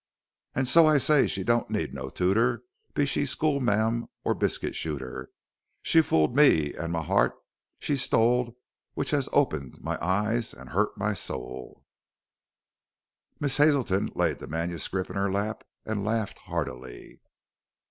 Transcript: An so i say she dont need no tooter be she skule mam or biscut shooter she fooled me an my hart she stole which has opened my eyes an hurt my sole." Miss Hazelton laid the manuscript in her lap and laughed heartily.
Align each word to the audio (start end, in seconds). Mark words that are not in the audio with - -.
An 0.55 0.65
so 0.65 0.87
i 0.87 0.97
say 0.97 1.27
she 1.27 1.43
dont 1.43 1.69
need 1.69 1.93
no 1.93 2.09
tooter 2.09 2.63
be 2.95 3.05
she 3.05 3.21
skule 3.23 3.59
mam 3.61 4.07
or 4.23 4.33
biscut 4.33 4.73
shooter 4.73 5.29
she 5.83 6.01
fooled 6.01 6.35
me 6.35 6.73
an 6.73 6.89
my 6.89 7.03
hart 7.03 7.35
she 7.77 7.95
stole 7.95 8.57
which 8.95 9.11
has 9.11 9.29
opened 9.31 9.77
my 9.79 10.03
eyes 10.03 10.55
an 10.55 10.69
hurt 10.69 10.97
my 10.97 11.13
sole." 11.13 11.85
Miss 13.39 13.57
Hazelton 13.57 14.09
laid 14.15 14.39
the 14.39 14.47
manuscript 14.47 15.11
in 15.11 15.15
her 15.17 15.31
lap 15.31 15.63
and 15.85 16.03
laughed 16.03 16.39
heartily. 16.47 17.21